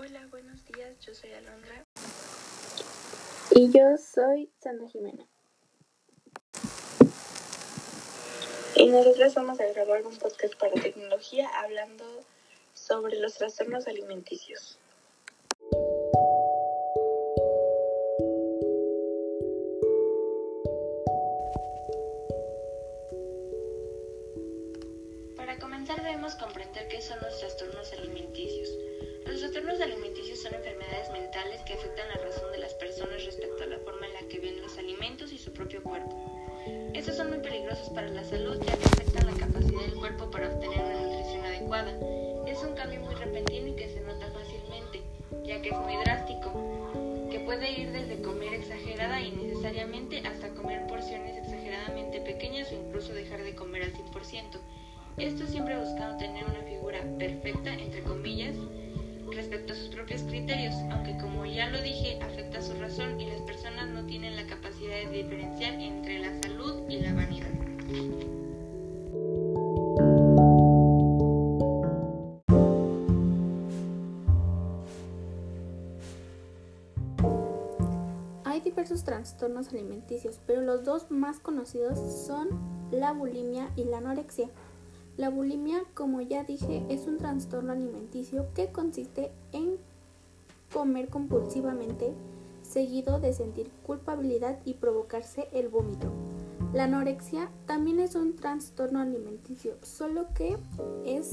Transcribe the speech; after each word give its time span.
Hola, 0.00 0.28
buenos 0.30 0.64
días, 0.64 0.96
yo 1.00 1.12
soy 1.12 1.32
Alondra. 1.32 1.84
Y 3.50 3.68
yo 3.72 3.96
soy 3.96 4.48
Sandra 4.60 4.88
Jimena. 4.90 5.26
Y 8.76 8.86
nosotros 8.90 9.34
vamos 9.34 9.58
a 9.58 9.66
grabar 9.66 10.06
un 10.06 10.16
podcast 10.16 10.54
para 10.54 10.80
tecnología 10.80 11.48
hablando 11.48 12.04
sobre 12.74 13.18
los 13.18 13.34
trastornos 13.34 13.88
alimenticios. 13.88 14.78
Para 25.34 25.58
comenzar 25.58 26.00
debemos 26.04 26.36
comprender 26.36 26.86
qué 26.86 27.02
son 27.02 27.18
los 27.20 27.36
trastornos 27.40 27.92
alimenticios. 27.94 28.87
Los 29.40 29.52
trastornos 29.52 29.80
alimenticios 29.80 30.40
son 30.40 30.52
enfermedades 30.52 31.12
mentales 31.12 31.60
que 31.62 31.74
afectan 31.74 32.08
la 32.08 32.20
razón 32.24 32.50
de 32.50 32.58
las 32.58 32.74
personas 32.74 33.24
respecto 33.24 33.62
a 33.62 33.66
la 33.68 33.78
forma 33.78 34.04
en 34.04 34.14
la 34.14 34.28
que 34.28 34.40
ven 34.40 34.60
los 34.60 34.76
alimentos 34.76 35.32
y 35.32 35.38
su 35.38 35.52
propio 35.52 35.80
cuerpo. 35.80 36.10
Estos 36.92 37.18
son 37.18 37.28
muy 37.28 37.38
peligrosos 37.38 37.88
para 37.90 38.08
la 38.08 38.24
salud 38.24 38.58
ya 38.66 38.76
que 38.76 38.84
afectan 38.84 39.26
la 39.26 39.38
capacidad 39.38 39.80
del 39.82 39.94
cuerpo 39.94 40.28
para 40.28 40.50
obtener 40.50 40.80
una 40.80 41.02
nutrición 41.02 41.44
adecuada. 41.44 41.92
Es 42.48 42.64
un 42.64 42.74
cambio 42.74 42.98
muy 42.98 43.14
repentino 43.14 43.68
y 43.68 43.76
que 43.76 43.88
se 43.88 44.00
nota 44.00 44.28
fácilmente, 44.32 45.02
ya 45.44 45.62
que 45.62 45.68
es 45.68 45.78
muy 45.78 45.94
drástico, 45.98 47.28
que 47.30 47.38
puede 47.38 47.80
ir 47.80 47.92
desde 47.92 48.20
comer 48.20 48.54
exagerada 48.54 49.20
y 49.20 49.28
innecesariamente 49.28 50.18
hasta 50.26 50.48
comer 50.48 50.84
porciones 50.88 51.36
exageradamente 51.36 52.20
pequeñas 52.22 52.72
o 52.72 52.74
incluso 52.74 53.14
dejar 53.14 53.44
de 53.44 53.54
comer 53.54 53.84
al 53.84 53.92
100%. 53.92 54.58
Esto 55.16 55.46
siempre 55.46 55.78
buscando 55.78 56.16
tener 56.16 56.44
una 56.44 56.62
figura 56.62 57.04
perfecta, 57.18 57.72
entre 57.72 58.02
comillas, 58.02 58.56
respecto 59.32 59.72
a 59.72 59.76
sus 59.76 59.88
propios 59.88 60.22
criterios, 60.22 60.74
aunque 60.90 61.16
como 61.18 61.44
ya 61.46 61.68
lo 61.68 61.80
dije, 61.82 62.18
afecta 62.22 62.62
su 62.62 62.74
razón 62.74 63.20
y 63.20 63.26
las 63.26 63.40
personas 63.42 63.88
no 63.88 64.04
tienen 64.06 64.36
la 64.36 64.46
capacidad 64.46 65.10
de 65.10 65.22
diferenciar 65.22 65.74
entre 65.74 66.18
la 66.20 66.40
salud 66.42 66.88
y 66.88 67.00
la 67.00 67.14
vanidad. 67.14 67.48
Hay 78.44 78.60
diversos 78.60 79.04
trastornos 79.04 79.68
alimenticios, 79.68 80.40
pero 80.46 80.62
los 80.62 80.84
dos 80.84 81.10
más 81.10 81.38
conocidos 81.38 81.98
son 82.26 82.48
la 82.90 83.12
bulimia 83.12 83.70
y 83.76 83.84
la 83.84 83.98
anorexia. 83.98 84.48
La 85.18 85.30
bulimia, 85.30 85.82
como 85.94 86.20
ya 86.20 86.44
dije, 86.44 86.86
es 86.88 87.08
un 87.08 87.18
trastorno 87.18 87.72
alimenticio 87.72 88.46
que 88.54 88.70
consiste 88.70 89.32
en 89.50 89.76
comer 90.72 91.08
compulsivamente, 91.08 92.14
seguido 92.62 93.18
de 93.18 93.32
sentir 93.32 93.68
culpabilidad 93.84 94.60
y 94.64 94.74
provocarse 94.74 95.48
el 95.52 95.68
vómito. 95.70 96.06
La 96.72 96.84
anorexia 96.84 97.50
también 97.66 97.98
es 97.98 98.14
un 98.14 98.36
trastorno 98.36 99.00
alimenticio, 99.00 99.74
solo 99.82 100.28
que 100.34 100.56
es 101.04 101.32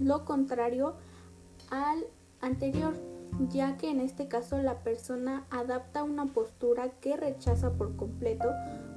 lo 0.00 0.24
contrario 0.24 0.94
al 1.70 2.04
anterior, 2.40 2.94
ya 3.48 3.76
que 3.76 3.90
en 3.90 4.00
este 4.00 4.26
caso 4.26 4.58
la 4.58 4.82
persona 4.82 5.44
adapta 5.50 6.02
una 6.02 6.26
postura 6.26 6.90
que 7.00 7.16
rechaza 7.16 7.74
por 7.74 7.94
completo 7.94 8.48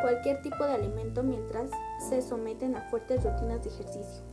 cualquier 0.01 0.41
tipo 0.41 0.63
de 0.65 0.73
alimento 0.73 1.23
mientras 1.23 1.69
se 2.09 2.21
someten 2.21 2.75
a 2.75 2.81
fuertes 2.89 3.23
rutinas 3.23 3.63
de 3.63 3.69
ejercicio. 3.69 4.23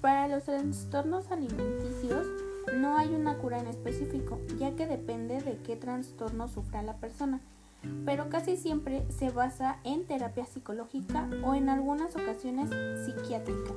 Para 0.00 0.28
los 0.28 0.44
trastornos 0.44 1.30
alimenticios 1.30 2.26
no 2.74 2.96
hay 2.96 3.14
una 3.14 3.38
cura 3.38 3.58
en 3.58 3.66
específico, 3.66 4.38
ya 4.58 4.74
que 4.76 4.86
depende 4.86 5.40
de 5.40 5.58
qué 5.58 5.76
trastorno 5.76 6.48
sufra 6.48 6.82
la 6.82 6.96
persona, 6.96 7.40
pero 8.04 8.28
casi 8.28 8.56
siempre 8.56 9.04
se 9.10 9.30
basa 9.30 9.78
en 9.84 10.06
terapia 10.06 10.46
psicológica 10.46 11.28
o 11.44 11.54
en 11.54 11.68
algunas 11.68 12.14
ocasiones 12.16 12.70
psiquiátrica. 13.04 13.72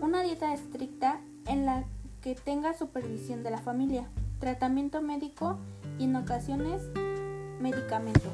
Una 0.00 0.22
dieta 0.22 0.52
estricta 0.52 1.20
en 1.46 1.66
la 1.66 1.84
que 2.20 2.34
tenga 2.34 2.72
supervisión 2.74 3.42
de 3.42 3.50
la 3.50 3.58
familia, 3.58 4.08
tratamiento 4.38 5.02
médico 5.02 5.58
y 5.98 6.04
en 6.04 6.16
ocasiones 6.16 6.82
medicamento. 7.60 8.30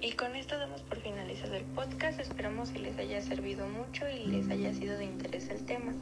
Y 0.00 0.12
con 0.12 0.34
esto 0.36 0.58
damos 0.58 0.82
por 0.82 0.98
finalizado 1.38 1.54
el 1.54 1.64
podcast. 1.74 2.20
Esperamos 2.20 2.70
que 2.70 2.80
les 2.80 2.98
haya 2.98 3.20
servido 3.20 3.66
mucho 3.68 4.04
y 4.08 4.26
les 4.26 4.50
haya 4.50 4.72
sido 4.74 4.98
de 4.98 5.04
interés 5.04 5.48
el 5.50 5.64
tema. 5.64 5.92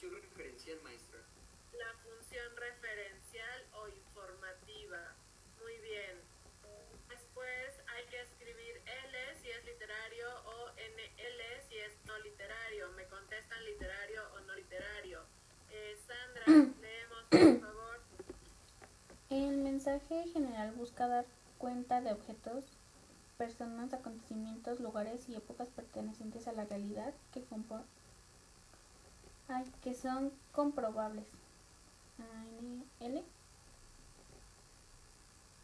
Función 0.00 0.22
referencial, 0.22 0.78
maestra. 0.82 1.20
La 1.76 1.92
función 2.02 2.56
referencial 2.56 3.60
o 3.74 3.88
informativa. 3.88 5.14
Muy 5.60 5.76
bien. 5.84 6.16
Después 7.08 7.68
hay 7.86 8.04
que 8.08 8.20
escribir 8.22 8.80
L 8.86 9.34
si 9.42 9.50
es 9.50 9.64
literario 9.64 10.26
o 10.46 10.68
NL 10.70 11.68
si 11.68 11.76
es 11.76 11.92
no 12.06 12.18
literario. 12.20 12.88
Me 12.92 13.04
contestan 13.08 13.62
literario 13.66 14.22
o 14.34 14.40
no 14.40 14.54
literario. 14.54 15.20
Eh, 15.70 15.98
Sandra, 16.06 16.44
leemos 16.80 17.24
por 17.30 17.60
favor. 17.60 18.00
El 19.28 19.58
mensaje 19.58 20.24
general 20.32 20.72
busca 20.72 21.08
dar 21.08 21.26
cuenta 21.58 22.00
de 22.00 22.12
objetos, 22.12 22.64
personas, 23.36 23.92
acontecimientos, 23.92 24.80
lugares 24.80 25.28
y 25.28 25.34
épocas 25.36 25.68
pertenecientes 25.68 26.48
a 26.48 26.52
la 26.52 26.64
realidad 26.64 27.12
que, 27.34 27.44
compo- 27.44 27.84
ay, 29.50 29.64
que 29.82 29.94
son 29.94 30.32
comprobables. 30.52 31.26
ANL. 32.18 33.14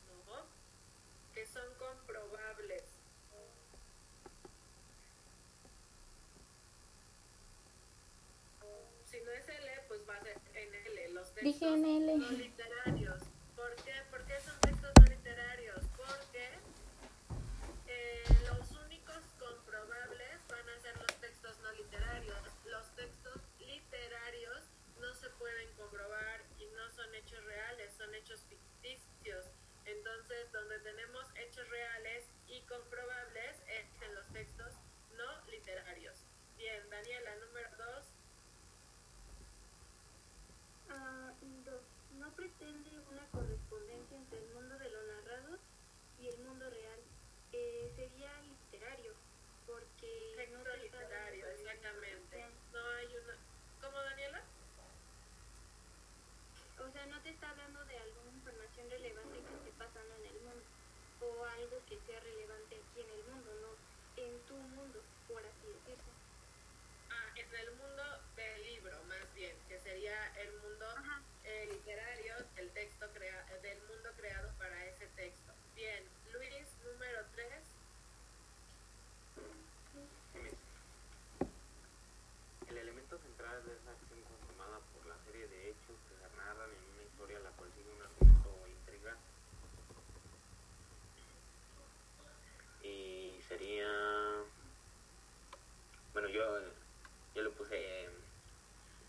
No. 0.07 0.47
Que 1.35 1.47
son 1.47 1.65
comprobables. 1.79 2.83
Si 9.05 9.21
no 9.21 9.31
es 9.31 9.49
L, 9.49 9.71
pues 9.89 10.01
va 10.09 10.17
a 10.17 10.23
ser 10.23 10.37
NL. 10.55 11.15
Los 11.15 11.33
textos 11.33 11.43
Dije 11.45 11.77
NL. 11.77 12.19
no 12.19 12.31
literarios. 12.31 12.35
¿Por 12.35 12.35
qué? 12.35 12.35
¿Por 12.35 12.35
qué 12.35 12.35
son 12.35 12.35
textos 12.35 12.35
no 12.35 12.39
literarios? 12.39 13.06
Hechos 28.15 28.45
ficticios. 28.49 29.47
Entonces, 29.85 30.51
donde 30.53 30.79
tenemos 30.81 31.25
hechos 31.37 31.69
reales 31.69 32.25
y 32.49 32.61
comprobables 32.63 33.57
es 33.69 34.03
en 34.03 34.15
los 34.15 34.27
textos 34.33 34.73
no 35.17 35.51
literarios. 35.51 36.19
Bien, 36.57 36.89
Daniela, 36.91 37.37
número 37.37 37.71
dos. 37.77 38.05
Ah, 40.91 41.33
dos. 41.65 41.83
No 42.19 42.35
pretende 42.35 42.99
una 43.11 43.27
correspondencia 43.31 44.17
entre 44.17 44.39
el 44.39 44.49
mundo 44.55 44.79
de 44.79 44.91
lo 44.91 45.03
narrado 45.07 45.59
y 46.21 46.29
el 46.29 46.39
mundo 46.39 46.69
real. 46.71 47.01
Eh, 47.53 47.93
sería 47.95 48.41
literario, 48.43 49.15
porque 49.67 50.31
no 50.31 50.37
Texto 50.37 50.65
dando 50.65 50.77
literario, 50.85 51.47
exactamente. 51.47 52.39
información. 52.39 52.73
No 52.73 52.89
hay 52.97 53.17
una... 53.19 53.37
¿Cómo, 53.81 53.99
Daniela? 53.99 54.43
O 56.79 56.91
sea, 57.07 57.17
no 57.17 57.23
te 57.23 57.31
está 57.31 57.51
hablando 57.51 57.85
de 57.85 57.99
alguna 57.99 58.31
información 58.33 58.91
relevante 58.91 59.39
que 59.39 59.55
esté 59.55 59.71
pasando 59.79 60.15
en 60.17 60.27
el 60.27 60.41
mundo 60.41 60.65
o 61.21 61.45
algo 61.45 61.81
que 61.89 61.99
sea 62.07 62.21
relevante 62.21 62.77
aquí 62.77 63.01
en 63.01 63.11
el 63.11 63.25
mundo, 63.25 63.51
no 63.63 64.23
en 64.23 64.41
tu 64.47 64.55
mundo, 64.55 65.01
por 65.29 65.41
así 65.45 65.67
decirlo. 65.67 66.13
Ah, 67.11 67.29
en 67.37 67.55
el 67.55 67.71
mundo 67.77 68.03
del 68.37 68.63
libro, 68.65 69.03
más 69.05 69.35
bien, 69.35 69.57
que 69.69 69.79
sería 69.81 70.17
el 70.41 70.53
mundo 70.61 70.87
Ajá. 70.97 71.23
eh, 71.45 71.69
literario 71.73 72.35
del 72.55 72.71
texto 72.73 73.07
crea 73.15 73.45
del 73.63 73.79
mundo 73.89 74.11
creado 74.17 74.53
para 74.59 74.85
ese 74.87 75.07
texto. 75.17 75.53
Bien, 75.75 76.05
Luis, 76.33 76.67
número 76.85 77.21
3. 77.35 77.53
El 82.69 82.79
elemento 82.79 83.19
central 83.19 83.63
es 83.67 83.85
la 83.85 83.93
acción 83.93 84.21
conformada 84.23 84.79
por 84.95 85.07
la 85.07 85.17
serie 85.25 85.47
de 85.49 85.71
hechos 85.71 85.97
que 86.09 86.17
se 86.17 86.37
narran 86.37 86.71
en 86.71 86.91
una 86.95 87.03
historia 87.03 87.39
la 87.41 87.51
cual 87.51 87.71
sigue 87.75 87.91
un 87.91 88.03
argumento 88.03 88.51
o 88.63 88.67
intriga. 88.67 89.17
Y 92.83 93.41
sería... 93.49 93.89
Bueno, 96.13 96.29
yo, 96.29 96.61
yo 97.35 97.43
le 97.43 97.51
puse 97.51 98.05
eh, 98.05 98.09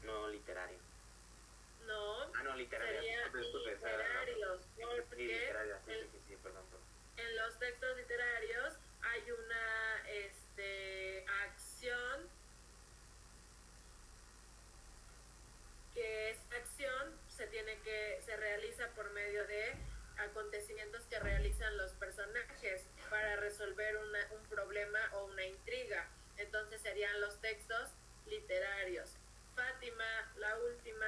no 0.04 0.28
literario. 0.30 0.78
No, 1.88 2.22
Ah, 2.36 2.44
no, 2.44 2.56
literario. 2.56 3.02
sería 3.02 3.24
Disculpe, 3.24 3.40
disculpe, 3.44 3.74
esa 3.74 3.90
era 3.90 3.98
la- 3.98 4.04
literarios, 4.26 4.62
Sí, 4.76 4.82
porque 5.10 5.24
literaria, 5.24 5.82
sí, 5.86 5.92
el- 5.92 6.04
sí, 6.04 6.10
sí, 6.12 6.24
sí, 6.28 6.36
perdón, 6.44 6.66
perdón. 6.70 6.86
en 7.18 7.36
los 7.38 7.60
textos 7.60 7.98
literarios 7.98 8.74
hay 9.02 9.32
una 9.32 10.10
este, 10.10 11.26
acción 11.46 12.30
que 15.94 16.30
esa 16.32 16.56
acción 16.58 17.18
se 17.30 17.48
tiene 17.48 17.80
que 17.82 18.22
se 18.26 18.36
realiza 18.36 18.88
por 18.96 19.10
medio 19.12 19.48
de 19.48 19.76
acontecimientos 20.28 21.04
que 21.10 21.20
realizan 21.20 21.76
los 21.78 21.92
personajes 21.94 22.84
para 23.10 23.36
resolver 23.38 23.98
una- 23.98 24.28
un 24.34 24.44
problema 24.48 25.00
o 25.14 25.26
una 25.26 25.46
intriga. 25.46 26.08
Entonces 26.38 26.82
serían 26.82 27.20
los 27.22 27.40
textos 27.42 27.90
literarios. 28.28 29.10
Fátima, 29.56 30.06
la 30.38 30.58
última. 30.60 31.06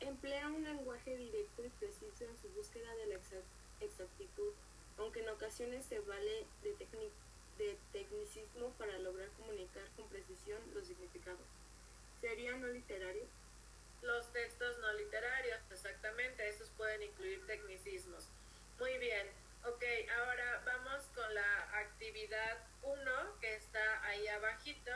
Emplea 0.00 0.46
un 0.48 0.62
lenguaje 0.62 1.16
directo 1.16 1.64
y 1.64 1.68
preciso 1.70 2.24
en 2.24 2.36
su 2.38 2.48
búsqueda 2.50 2.94
de 2.96 3.06
la 3.06 3.14
exa- 3.14 3.42
exactitud, 3.80 4.52
aunque 4.98 5.20
en 5.20 5.28
ocasiones 5.30 5.86
se 5.86 6.00
vale 6.00 6.46
de, 6.62 6.76
de 7.58 7.78
tecnicismo 7.92 8.70
para 8.78 8.98
lograr 8.98 9.28
comunicar 9.30 9.88
con 9.96 10.06
precisión 10.08 10.60
los 10.74 10.86
significados. 10.86 11.40
¿Sería 12.20 12.52
no 12.56 12.66
literario? 12.68 13.24
Los 14.02 14.32
textos 14.32 14.78
no 14.78 14.92
literarios, 14.94 15.60
exactamente, 15.70 16.48
esos 16.48 16.70
pueden 16.70 17.02
incluir 17.02 17.44
tecnicismos. 17.46 18.28
Muy 18.78 18.96
bien, 18.98 19.26
ok, 19.64 19.82
ahora 20.18 20.62
vamos 20.64 21.02
con 21.14 21.34
la 21.34 21.78
actividad 21.78 22.58
1 22.82 23.40
que 23.40 23.54
está 23.56 24.04
ahí 24.04 24.26
abajito 24.28 24.92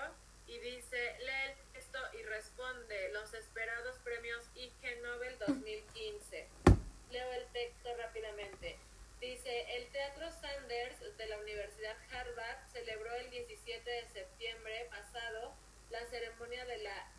y 0.51 0.59
dice, 0.59 1.17
lee 1.21 1.53
el 1.53 1.73
texto 1.73 1.99
y 2.19 2.23
responde 2.25 3.13
los 3.13 3.33
esperados 3.35 3.97
premios 4.03 4.45
IG 4.57 5.01
Nobel 5.01 5.39
2015. 5.39 6.49
Leo 7.11 7.33
el 7.33 7.47
texto 7.53 7.97
rápidamente. 7.97 8.77
Dice, 9.21 9.77
el 9.77 9.87
Teatro 9.93 10.29
Sanders 10.33 11.17
de 11.17 11.27
la 11.27 11.39
Universidad 11.39 11.97
Harvard 12.11 12.67
celebró 12.73 13.15
el 13.15 13.31
17 13.31 13.91
de 13.91 14.09
septiembre 14.09 14.89
pasado 14.91 15.55
la 15.91 16.05
ceremonia 16.07 16.65
de 16.65 16.79
la 16.79 17.13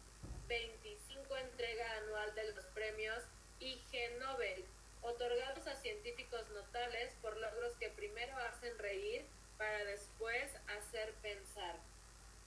25 0.47 1.37
entrega 1.37 1.89
anual 1.97 2.35
de 2.35 2.51
los 2.51 2.65
premios 2.73 3.23
IG 3.59 4.17
Nobel, 4.19 4.65
otorgados 5.03 5.67
a 5.67 5.75
científicos 5.77 6.49
notables 6.49 7.13
por 7.21 7.37
logros 7.37 7.77
que 7.77 7.89
primero 7.89 8.35
hacen 8.39 8.77
reír 8.77 9.25
para 9.57 9.85
después 9.85 10.51
hacer 10.67 11.13
pensar. 11.21 11.77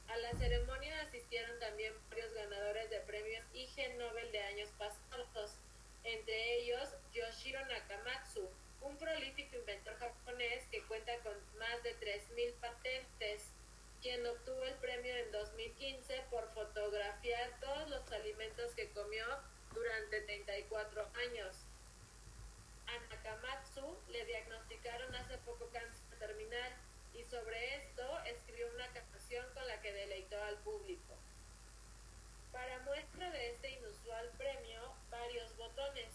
A 0.09 0.17
la 0.19 0.33
ceremonia 0.33 1.01
asistieron 1.01 1.59
también 1.61 1.95
varios 2.11 2.33
ganadores 2.35 2.91
de 2.91 3.01
premios 3.01 3.45
IG 3.55 3.95
Nobel 3.97 4.31
de 4.33 4.41
años 4.41 4.71
pasados, 4.79 5.57
entre 6.05 6.59
ellos 6.59 6.89
Yoshiro 7.13 7.65
Nakamatsu, 7.67 8.49
un 8.83 8.97
prolífico 8.99 9.57
inventor 9.57 9.99
japonés 9.99 10.63
que 10.71 10.83
cuenta 10.83 11.17
con 11.21 11.33
más 11.59 11.83
de 11.83 11.99
3.000 11.99 12.53
patentes, 12.61 13.49
quien 14.03 14.27
obtuvo 14.27 14.63
el 14.65 14.75
premio 14.75 15.17
en 15.17 15.33
2015 15.33 16.25
por 16.31 16.53
fotografiar 16.53 17.59
todos 17.61 17.89
los 17.89 18.13
alimentos 18.13 18.73
que 18.75 18.91
comió 18.91 19.25
durante 19.73 20.21
34 20.21 21.09
años. 21.27 21.57
A 22.87 22.99
Nakamatsu 23.09 23.99
le 24.11 24.25
diagnosticaron 24.27 25.15
hace 25.15 25.39
poco 25.39 25.71
cáncer 25.73 26.19
terminal 26.19 26.73
y 27.15 27.25
sobre 27.25 27.77
esto 27.77 28.21
escribió 28.25 28.69
una 28.75 28.87
canción 28.89 29.47
con 29.55 29.67
la 29.67 29.81
que 29.81 29.93
deleitó 29.93 30.43
al 30.43 30.57
público. 30.59 31.15
Para 32.53 32.81
muestra 32.81 33.31
de 33.31 33.51
este 33.51 33.71
inusual 33.71 34.31
premio, 34.37 34.95
varios 35.11 35.57
botones. 35.57 36.11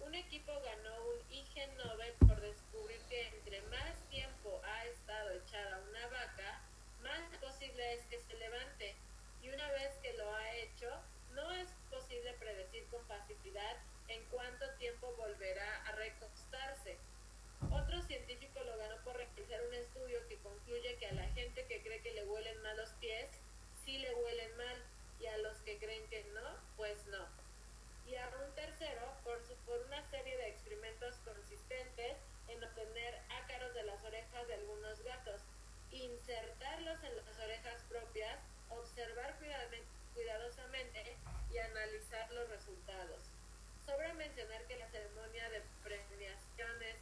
Un 0.00 0.14
equipo 0.14 0.52
ganó 0.60 0.94
un 1.06 1.32
IG 1.32 1.68
Nobel 1.78 2.12
por 2.26 2.40
descubrir 2.40 3.00
que 3.08 3.28
entre 3.28 3.62
más 3.62 3.94
tiempo 4.10 4.60
ha 4.64 4.84
estado 4.86 5.30
echada 5.30 5.80
una 5.88 6.06
vaca, 6.08 6.60
más 7.02 7.22
posible 7.40 7.81
es 7.92 8.04
que 8.06 8.18
se 8.18 8.34
levante. 8.34 8.94
Y 9.42 9.48
una 9.48 9.70
vez 9.72 9.92
que 10.02 10.12
lo 10.14 10.34
ha 10.34 10.56
hecho, 10.56 10.90
no 11.32 11.50
es 11.52 11.68
posible 11.90 12.32
predecir 12.34 12.86
con 12.86 13.04
facilidad 13.06 13.76
en 14.08 14.24
cuánto 14.30 14.68
tiempo 14.78 15.12
volverá 15.16 15.84
a 15.86 15.92
recostarse. 15.92 16.96
Otro 17.70 18.02
científico 18.02 18.60
lo 18.64 18.76
ganó 18.76 18.96
por 19.04 19.16
realizar 19.16 19.60
un 19.66 19.74
estudio 19.74 20.26
que 20.28 20.36
concluye 20.38 20.96
que 20.96 21.06
a 21.06 21.12
la 21.12 21.28
gente 21.28 21.66
que 21.66 21.82
cree 21.82 22.02
que 22.02 22.14
le 22.14 22.24
huelen 22.24 22.60
mal 22.62 22.76
los 22.76 22.90
pies, 23.00 23.28
sí 23.84 23.98
le 23.98 24.14
huelen 24.14 24.56
mal, 24.56 24.82
y 25.20 25.26
a 25.26 25.38
los 25.38 25.56
que 25.58 25.78
creen 25.78 26.06
que 26.08 26.24
no, 26.34 26.58
pues 26.76 27.06
no. 27.06 27.24
Y 28.06 28.16
a 28.16 28.28
un 28.44 28.54
tercero 28.54 29.14
por, 29.22 29.40
su, 29.46 29.54
por 29.64 29.80
una 29.86 30.02
serie 30.10 30.36
de 30.36 30.48
experimentos 30.48 31.14
consistentes 31.24 32.16
en 32.48 32.64
obtener 32.64 33.20
ácaros 33.42 33.72
de 33.74 33.84
las 33.84 34.02
orejas 34.02 34.48
de 34.48 34.54
algunos 34.54 35.00
gatos, 35.04 35.40
insertarlos 35.92 37.02
en 37.04 37.16
las 37.16 37.38
orejas 37.38 37.82
propias, 37.88 38.38
observar 38.70 39.36
cuidadosamente 40.14 41.16
y 41.52 41.58
analizar 41.58 42.30
los 42.32 42.48
resultados. 42.48 43.20
Sobra 43.86 44.14
mencionar 44.14 44.62
que 44.64 44.78
la 44.78 44.88
ceremonia 44.90 45.50
de 45.50 45.62
premiaciones 45.82 46.96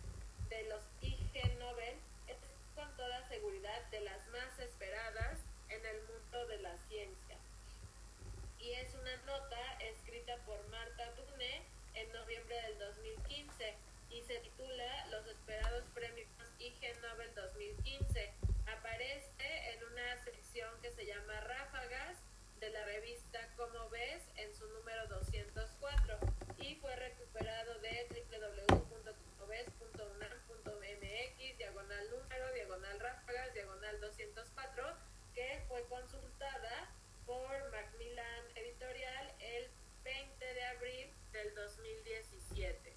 del 41.43 41.55
2017. 41.55 42.97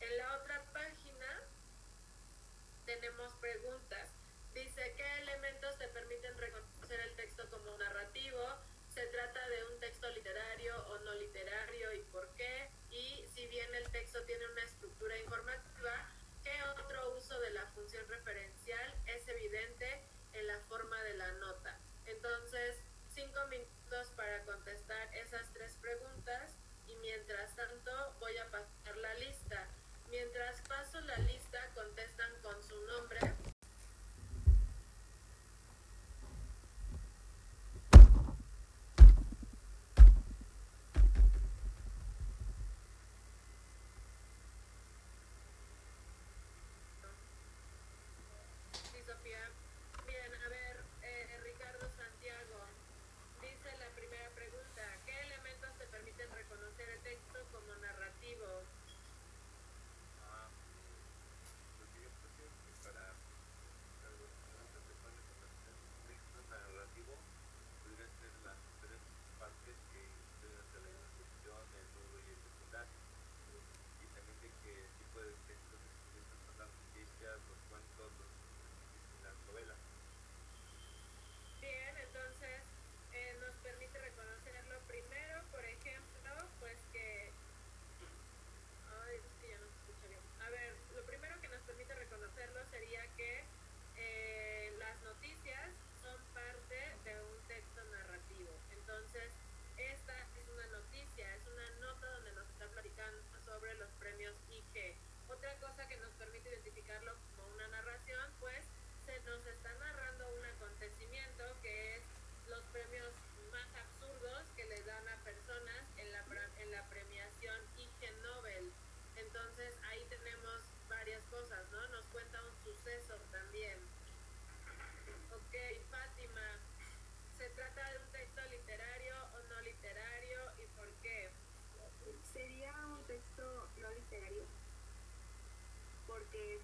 En 0.00 0.18
la 0.18 0.36
otra 0.36 0.62
página 0.74 1.42
tenemos 2.84 3.32
preguntas. 3.40 3.97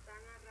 sangat 0.04 0.43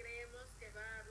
creemos 0.00 0.54
que 0.58 0.70
va 0.70 0.80
a 0.80 1.09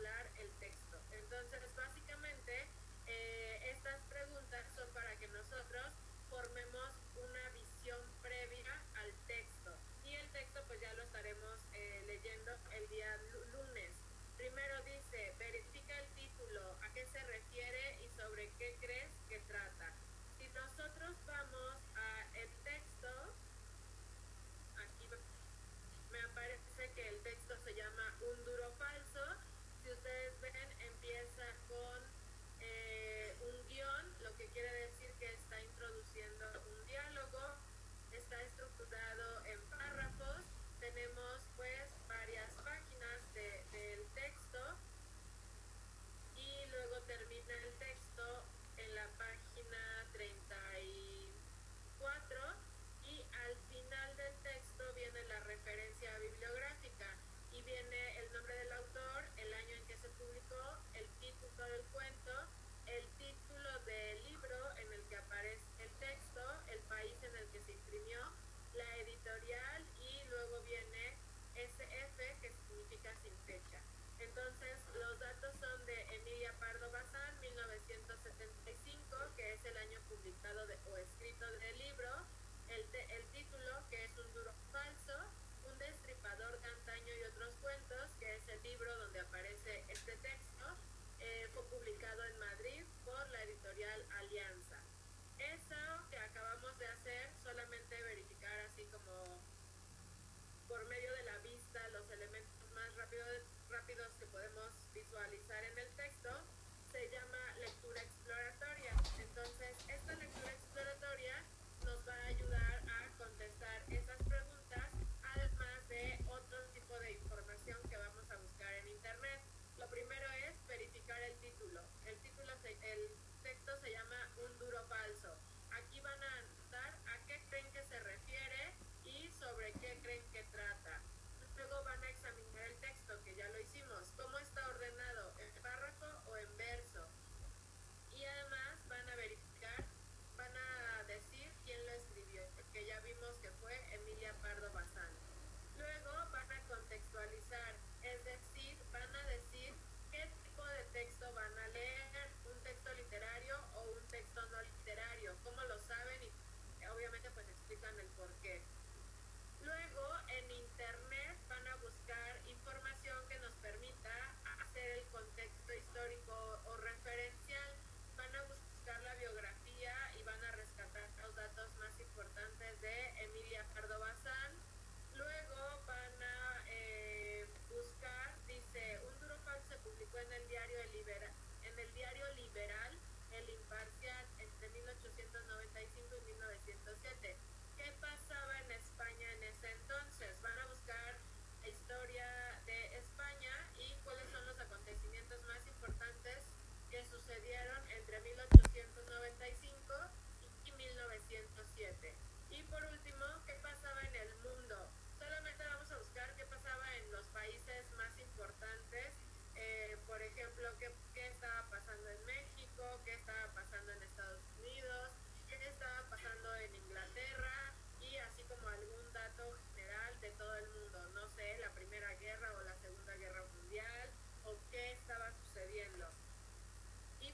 visualizar 105.10 105.64
en 105.64 105.78
el 105.80 105.92
texto, 105.96 106.30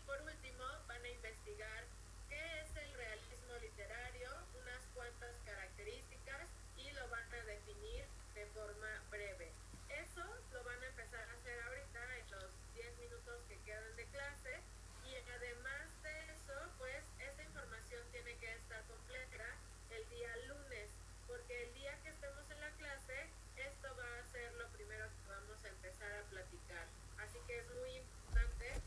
por 0.05 0.21
último, 0.21 0.63
van 0.87 1.03
a 1.03 1.09
investigar 1.09 1.94